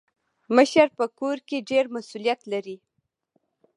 [0.55, 2.77] مشر په کور کي ډير مسولیت لري.